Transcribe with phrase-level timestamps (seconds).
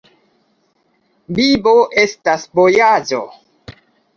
[1.39, 1.75] Vivo
[2.07, 3.21] estas vojaĝo.